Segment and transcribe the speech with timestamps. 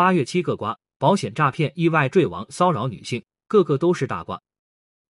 [0.00, 4.40] 八月七个瓜，保险诈骗意外坠亡，骚扰女性，个个都是大瓜。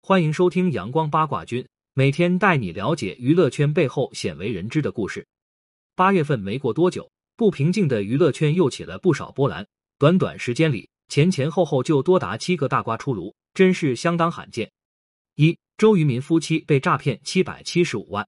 [0.03, 5.25] 欢迎收听阳光八卦君，每天带你了解娱乐圈背后鲜为人知的故事。
[5.95, 9.65] 八月份没过多久，不平静的娱乐圈又起了不少波澜。
[9.97, 14.73] 短短时间里，前前后后就多达七个大瓜出炉，真是相当罕见。
[15.37, 18.27] 一周渝民夫妻被诈骗七百七十五万。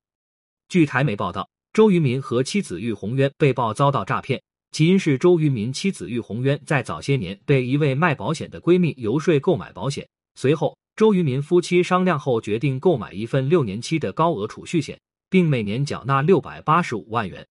[0.68, 4.40] 据台媒报道，周渝民和妻子喻红渊被曝遭到诈骗，
[4.72, 14.98] 起因是周渝民妻子喻红渊在早些年被一位卖保险的闺蜜游说购买保险，随后周渝民夫妻商量后决定购买一份六年期的高额储蓄险，
[15.28, 17.46] 并每年缴纳六百八十五万元。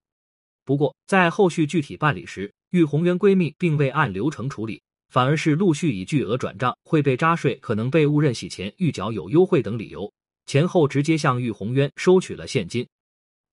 [0.65, 4.81] 不过，在后续具体办理时，玉红渊闺蜜并未按流程处理。
[5.11, 10.09] 反而是陆续以巨额转账会被扎税、可能被误认洗钱、预缴有优惠等理由，
[10.45, 12.87] 前后直接向玉红渊收取了现金。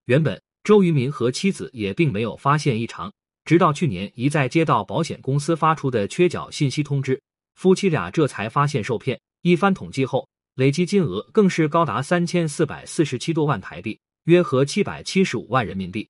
[0.05, 3.13] 原本周渝民和妻子也并没有发现异常，
[3.49, 7.19] 直到去年一再接到保险公司发出的缺缴信息通知，
[7.55, 9.19] 夫妻俩这才发现受骗。
[9.41, 16.07] 一番统计后，累计金额更是高达三千四百四十七多万台币，约合七百七十五万人民币。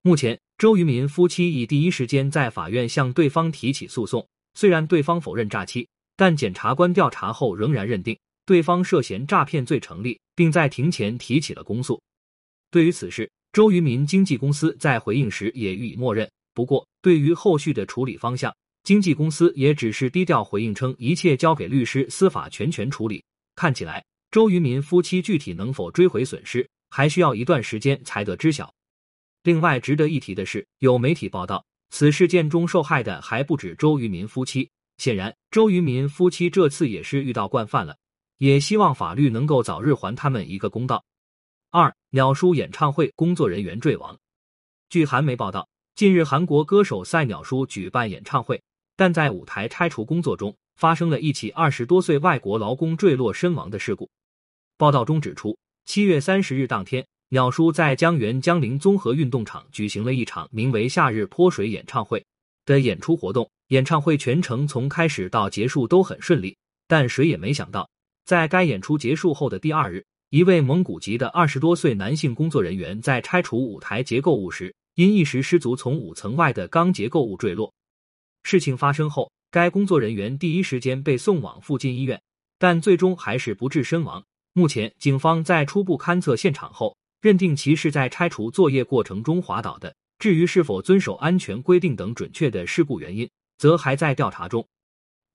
[0.00, 4.26] 目前，周渝民夫妻已第一时间在法院向对方提起诉讼。
[4.54, 12.00] 虽然对方否认诈欺，但检察官调查后仍然认定对方涉嫌诈骗罪成立，并在庭前提起了公诉。
[12.70, 16.26] 对于此事，周渝民经纪公司在回应时也予以默认。
[16.54, 23.24] 不过，对于后续的处理方向，经纪公司也只是低调回应称一切交给律师司法全权处理。
[23.54, 28.72] 看起来，周渝民夫妻具体能否追回损失，还需要一段时间才得知晓。
[29.42, 31.64] 另外，值得一提的是，有媒体报道。
[31.90, 37.96] 此事件中受害的还不止周渝民夫妻，显然周渝民夫妻这次也是遇到惯犯了，
[38.38, 41.04] 也希望法律能够早日还他们一个公道。
[41.70, 44.18] 二鸟叔演唱会工作人员坠亡，
[44.88, 48.60] 据韩媒报道，近日韩国歌手赛鸟叔举办演唱会，
[48.96, 54.08] 但在舞台拆除工作中发生了一起二十多岁外国劳工坠落身亡的事故。
[54.78, 57.06] 报道中指出，七月三十日当天。
[57.28, 62.22] 鸟叔在江原江陵综合运动场举行了一场名为“夏日泼水演唱会”
[62.66, 63.50] 的演出活动。
[63.68, 66.54] 演唱会全程从开始到结束都很顺利，
[66.86, 67.88] 但谁也没想到，
[68.26, 77.72] 在该演出结束后的第二日，一位蒙古籍的二十多岁男性工作人员在拆除舞台结构物时，因一时失足从五层外的钢结构物坠落。
[78.42, 82.20] 事情发生后，该工作人员第一时间被送往附近医院，
[82.58, 84.24] 但最终还是不治身亡。
[84.52, 86.96] 目前，警方在初步勘测现场后。
[87.22, 89.94] 认定其是在拆除作业过程中滑倒的。
[90.18, 94.66] 至于是否遵守安全规定等准确的事故原因，则还在调查中。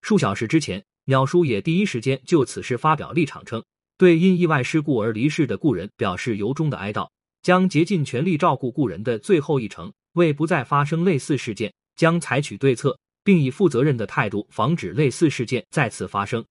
[0.01, 3.63] 数小时之前，鸟叔也第一时间就此事发表立场，称
[3.97, 7.09] 对因意外事故而离世的故人表示由衷的哀悼，
[7.41, 16.43] 将竭尽全力照顾故人的最后一程，为不再发生类似事件，将采取对策，并以负责任的态度防止类似事件再次发生。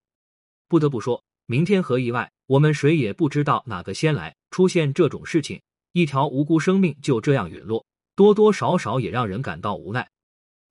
[0.68, 4.34] 不得不说，明天和意外，我们谁也不知道哪个先来。
[4.50, 5.60] 出现这种事情，
[5.92, 10.08] 一条无辜生命就这样陨落，多多少少也让人感到无奈。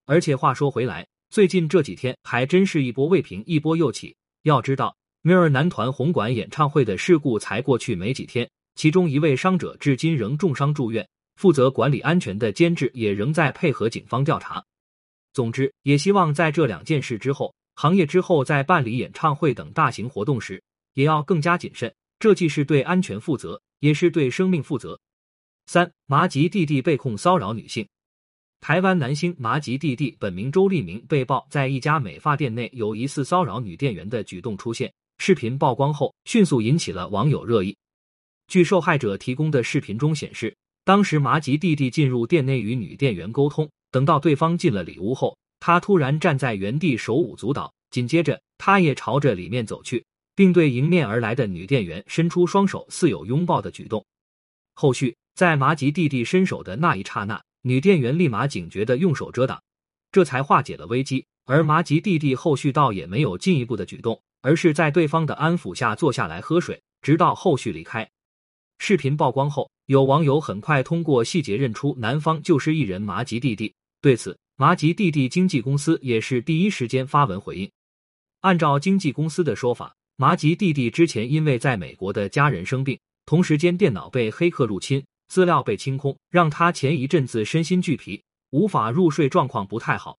[0.06, 4.16] 而且话说回来，最近这几天还真是一波未平，一波又起。
[4.44, 14.64] 要知道，MIRROR 男团红馆演唱会的事故才过去没几天，其中一位伤者至今仍重伤住院，负责管理安全的监制也仍在配合警方调查。
[15.34, 20.62] 总之，也希望在这两件事之后，行业之后在办理演唱会等大型活动时，
[20.94, 21.94] 也要更加谨慎。
[22.20, 23.62] 这既是对安全负责。
[23.80, 25.00] 也是对生命负责。
[25.68, 27.88] 三麻吉弟弟被控骚扰女性，
[28.62, 37.76] 台湾男星麻吉弟弟本名周立明被曝在一家美发店内有疑似骚扰女店员的举动出现，视频曝光后迅速引起了网友热议。
[38.48, 50.06] 据受害者提供的视频中显示，当时麻吉弟弟进入店内与女店员沟通，等到对方进了里屋后，他突然站在原地手舞足蹈，紧接着他也朝着里面走去。
[50.36, 54.06] 并对迎面而来的女店员伸出双手，似有拥抱的举动。
[54.74, 59.64] 后续在麻吉弟弟伸手的那一刹那，女店员立马警觉的用手遮挡，
[60.12, 61.26] 这才化解了危机。
[61.46, 68.10] 而麻吉弟弟后续倒也没有进一步的举动，而是在对方的安抚下坐下来喝水，直到后续离开。
[68.78, 73.74] 视频曝光后，有网友很快通过细节认出男方就是艺人麻吉弟弟。
[74.02, 77.70] 对此，麻吉弟弟经纪公司也是第一时间发文回应。
[78.42, 79.96] 按照经纪公司的说法。
[80.18, 90.18] 麻吉弟弟之前因为在美国的家人生病，同时间电脑被黑客入侵，资料被清空，让他前一阵子身心俱疲，无法入睡，状况不太好，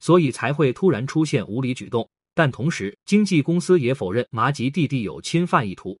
[0.00, 2.10] 所以才会突然出现无理举动。
[2.34, 5.96] 但同时，经纪公司也否认麻吉弟弟有侵犯意图。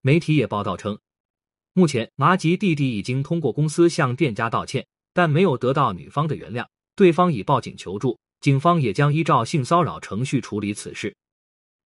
[0.00, 0.98] 媒体也报道称，
[1.72, 6.66] 目前麻吉弟弟已经通过公司向店家道歉，但没有得到女方的原谅，
[6.96, 8.18] 对方已报警求助。
[8.40, 11.14] 警方也将依照性骚扰程序处理此事。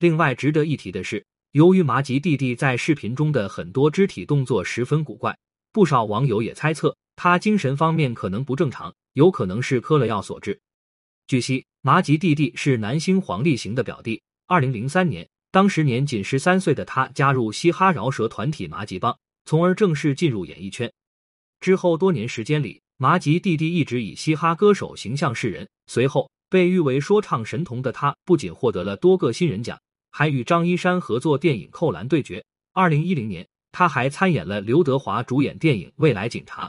[0.00, 5.34] 另外值得一提的是，由于麻吉弟弟在视频中的很多肢体动作十分古怪，
[5.72, 10.60] 不少网友也猜测他精神方面可能不正常，有可能是嗑了药所致。
[11.26, 14.20] 据悉，麻吉弟弟是男星黄立行的表弟。
[14.46, 20.92] 二零零三年，当时年仅十三岁的他加入嘻哈饶舌团体麻吉帮，从而正式进入演艺圈。
[21.60, 25.68] 之后多年时间里，麻吉弟弟一直以嘻哈歌手形象示人。
[25.86, 29.80] 随后，被誉为说唱神童的他，不仅获得了多个新人奖，
[30.10, 32.40] 还与张一山合作电影《扣篮对决》。
[32.72, 36.66] 二零一零年，他还参演了刘德华主演电影《未来警察》。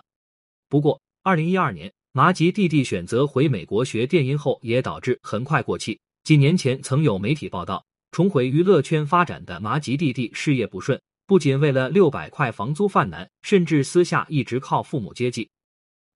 [0.70, 1.92] 不过，二零一二年。
[2.16, 6.00] 麻吉弟弟选择回美国学电音后，也导致很快过气。
[6.24, 15.50] 几年前曾有媒体报道，重回娱乐圈发展的麻吉弟弟事业不顺，不仅为了六百块房租犯难，甚至私下一直靠父母接济。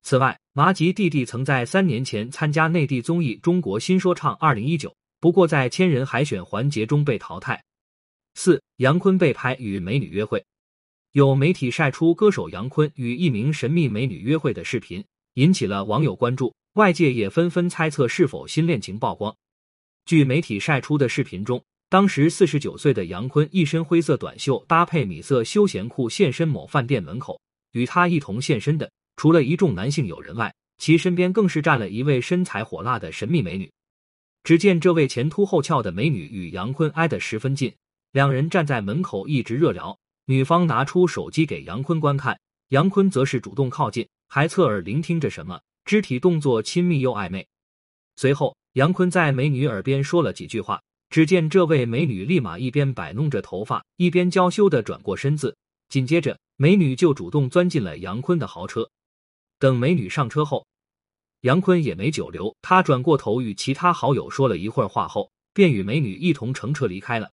[0.04, 4.89] 此外，麻吉弟弟曾在三年前参加内地综艺《中国新说唱二零一九》，
[5.19, 7.62] 不过在千人海选环节中被淘汰。
[8.36, 10.45] 四杨坤被拍与美女约会，
[11.12, 15.03] 有媒体晒出歌手杨坤与一名神秘美女约会的视频。
[15.33, 19.36] 引起了网友关注，外界也纷纷猜测是否新恋情曝光。
[20.06, 27.39] 据媒体晒出的视频中，当时四十九岁的杨坤一身灰色短袖搭配米色休闲裤现身某饭店门口，
[27.72, 33.72] 与他一同现身的除了一众男性友人外，其身边更是站了一位身材火辣的神秘美女。
[34.44, 37.74] 只见这位前凸后翘的美女与杨坤挨得十分近，
[38.12, 42.38] 两人站在门口一直热聊，女方拿出手机给杨坤观看，
[42.69, 44.06] 杨坤则是主动靠近。
[44.28, 47.48] 还侧耳聆听着什么，肢体动作亲密又暧昧。
[48.18, 50.81] 随后，杨坤在美女耳边说了几句话。
[51.09, 55.56] 只见这位美女立马一边摆弄着头发，一边娇羞的转过身子。
[55.89, 58.89] 紧接着，美女就主动钻进了杨坤的豪车。
[59.59, 60.65] 等美女上车后，
[61.42, 67.31] 杨坤也没久留，他转过头与其他好友说了一会儿话后，便与美女一同乘车离开了。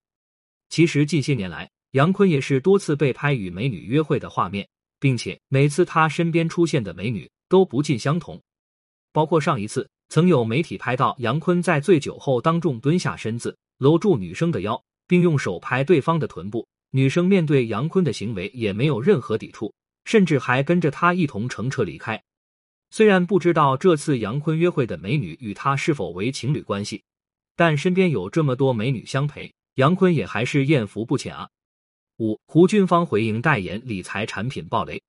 [0.69, 4.67] 其实近些年来，杨坤也是多次被拍与美女约会的画面。
[5.01, 8.41] 并且每次他身边出现的美女都不尽相同，
[9.13, 19.73] 包括上一次曾有媒体拍到杨坤在醉酒后当众蹲下身子搂住女生的腰，并用手拍对方的臀部，女生面对杨坤的行为也没有任何抵触，
[20.05, 22.23] 甚至还跟着他一同乘车离开。
[22.91, 27.03] 虽然不知道这次杨坤约会的美女与他是否为情侣关系，
[27.57, 31.49] 但身边有这么多美女相陪，杨坤也还是艳福不浅啊。
[32.19, 35.03] 五胡军方回应代言理财产品暴雷。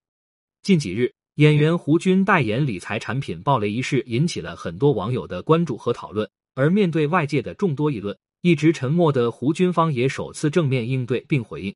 [0.64, 6.28] 近几日，演员胡军代言理财产品暴雷一事引起了很多网友的关注和讨论。
[6.56, 11.74] 而面对外界的众多议论，一直沉默的胡军方也首次正面应对并回应。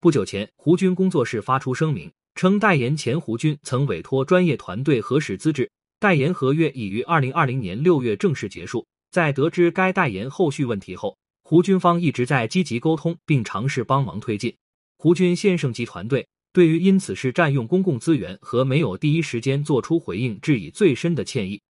[0.00, 8.86] 不久前，胡军工作室发出声明称，代言前胡军曾委托专业团队核实资质，代言合约已于二零二零年六月正式结束。
[9.10, 14.56] 在得知该代言后续问题后，胡军方一直在积极沟通，并尝试帮忙推进。
[14.96, 21.60] 胡军先生及团队对于因此事占用公共资源和没有第一时间做出回应，致以最深的歉意。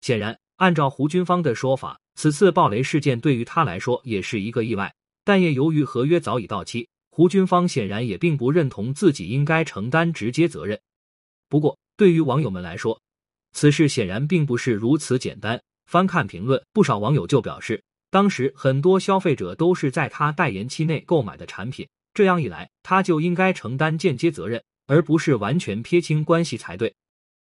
[0.00, 4.94] 显然，按照胡军方的说法，此次暴雷事件对于他来说也是一个意外。
[5.24, 10.78] 但也由于合约早已到期，胡军方显然也并不认同自己应该承担直接责任。
[11.48, 13.00] 不过，对于网友们来说，
[13.52, 15.58] 此事显然并不是如此简单。
[15.86, 17.82] 翻看评论，不少网友就表示。
[18.10, 26.94] 当时很多消费者都是在他代言期内购买的产品，这样一来，他就应该承担间接责任，而不是完全撇清关系才对。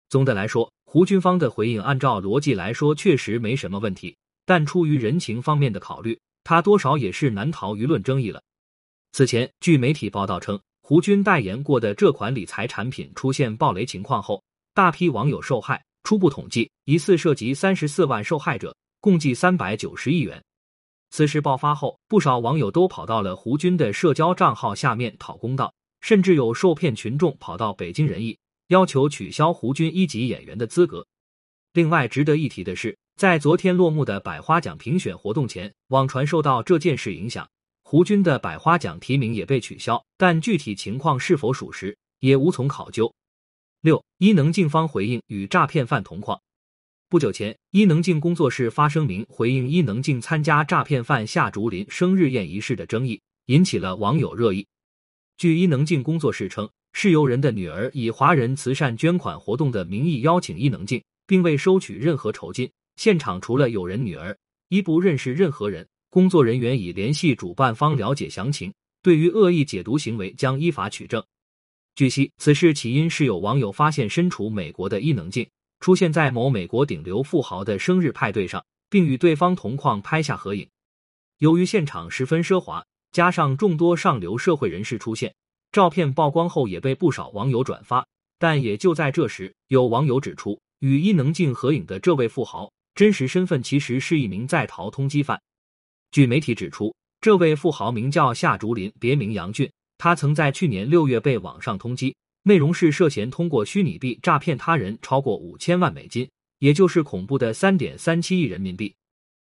[0.09, 8.41] 总的来说，胡军方的回应按照逻辑来说确实没什么问题，但出于人情方面的考虑，他多少也是难逃舆论争议了。
[9.11, 14.41] 此前，据媒体报道称，胡军代言过的这款理财产品出现暴雷情况后，
[14.73, 20.41] 大批网友受害，初步统计疑似涉及三十四万受害者，共计三百九十亿元。
[21.09, 28.37] 此事爆发后，不少网友都跑到了胡军的社交账号下面讨公道，甚至有受骗群众跑到北京人艺
[28.67, 31.05] 要求取消胡军一级演员的资格。
[31.73, 37.49] 另外，值得一提的是，在昨天落幕的百花奖评选活动前，网传受到这件事影响，
[37.81, 43.11] 胡军的百花奖提名也被取消，但具体情况是否属实，也无从考究。
[43.81, 46.39] 六，伊能静方回应与诈骗犯同框。
[47.09, 54.67] 不久前，伊能静工作室发声明回应伊能静参加诈骗犯夏竹林生日宴仪式的争议，引起了网友热议。
[55.37, 62.69] 据伊能静工作室称，是由人的女儿以华人慈善捐款活动的名义邀请伊能静，并未收取任何酬金。
[62.97, 64.37] 现场除了有人女儿，
[64.67, 65.87] 一不认识任何人。
[66.09, 71.23] 工作人员已联系主办方了解详情，对于恶意解读行为将依法取证。
[71.95, 75.47] 据悉，此事起因是有网友发现身处美国的伊能静。
[75.79, 80.67] 出现在某美国顶流富豪的生日派对上，并与对方同框拍下合影。
[81.37, 85.35] 由于现场十分奢华，加上众多上流社会人士出现，
[85.71, 88.03] 照片曝光后也被不少网友转发。
[88.39, 95.39] 但也就在这时，有网友指出，与伊能静合影的这位富豪真实身份其实是一名在逃通缉犯。
[96.09, 99.71] 据媒体指出，这位富豪名叫夏竹林，别名杨俊。
[99.99, 106.27] 他曾在去年六月被网上通缉，内容是涉嫌通过虚拟币诈骗他人超过五千万美金，
[106.57, 108.95] 也就是恐怖的三点三七亿人民币。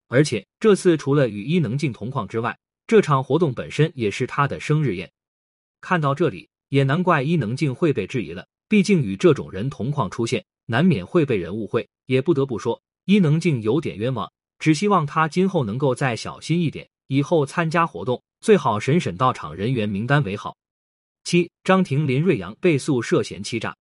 [0.07, 2.55] 而且这次除了与伊能静同框之外，
[2.85, 5.11] 这场活动本身也是他的生日宴。
[5.79, 8.45] 看到这里，也难怪伊能静会被质疑了。
[8.69, 11.89] 毕竟与这种人同框出现，难免会被人误会。
[12.05, 12.79] 也不得不说，
[13.11, 14.31] 伊能静有点冤枉。
[14.57, 20.55] 只希望他今后能够再小心一点，以后参加活动最好审审到场人员名单为好。
[21.25, 23.75] 七张庭林瑞阳被诉涉嫌欺诈。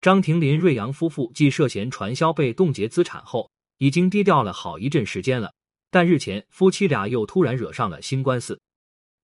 [0.00, 5.52] 张庭林瑞阳夫妇继涉嫌传销被冻结资产后，已经低调了好一阵时间了。
[5.90, 8.60] 但日前夫妻俩又突然惹上了新官司。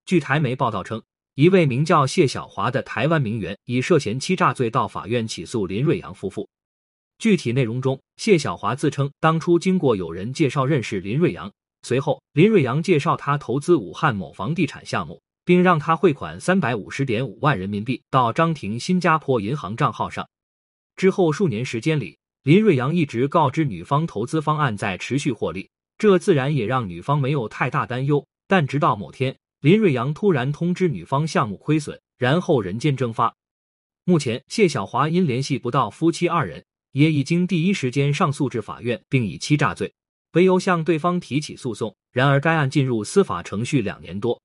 [0.06, 1.00] 据台媒报道称，
[1.34, 6.48] 一位名叫谢小华的台湾名媛以涉嫌欺诈罪到法院起诉林瑞阳夫妇。
[7.18, 11.50] 具体内容中，谢小华自称当初经过有人介绍认识林瑞阳，
[11.82, 20.28] 随后林瑞阳介绍他投资武汉某房地产项目，并让他汇款三百五十点五万人民币到张婷新加坡银行账号上。
[20.94, 28.26] 之后数年时间里，林瑞阳一直告知女方投资方案在持续获利，这自然也让女方没有太大担忧。
[28.46, 33.34] 但直到某天，林瑞阳突然通知女方项目亏损，然后人间蒸发。
[34.04, 36.64] 目前，谢小华因联系不到夫妻二人。
[36.96, 39.92] 也已经第一时间上诉至法院，并以欺诈罪
[40.32, 41.94] 为由向对方提起诉讼。
[42.10, 44.40] 然而，该案进入司法程序两年多，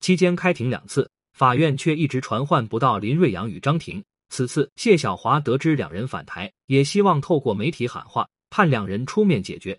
[0.00, 4.04] 期间开庭两次，法院却一直传唤不到林瑞阳与张婷。
[4.28, 9.78] 此次谢小华得知两人返台，也希望透过媒体喊话，盼两人出面解决。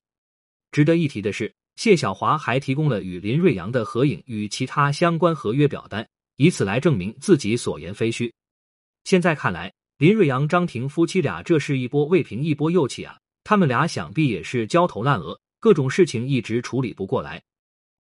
[0.71, 6.07] 值得一提的是，谢小华还提供了与林瑞阳的合影与其他相关合约表单，
[6.37, 8.33] 以此来证明自己所言非虚。
[9.03, 9.71] 现在看来。
[9.97, 13.17] 林瑞阳、张婷夫妻俩，这是一波未平一波又起啊！
[13.43, 17.41] 他们俩想必也是焦头烂额，各种事情一直处理不过来。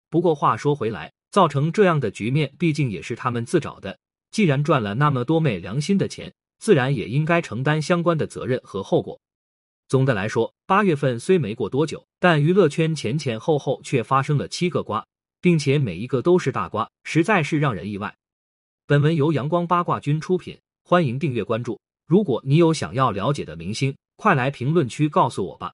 [0.09, 3.97] 不过话说回来，造成这样的局面，毕竟也是他们自找的。
[4.29, 9.17] 既然赚了那么多昧良心的钱，自然也应该承担相关的责任和后果。
[9.87, 15.05] 总的来说，八月份虽没过多久，但娱乐圈前前后后却发生了七个瓜，
[15.39, 18.13] 并且每一个都是大瓜，实在是让人意外。
[18.85, 21.79] 本文由阳光八卦君出品，欢迎订阅关注。
[22.05, 25.74] 如果你有想要了解的明星，快来评论区告诉我吧。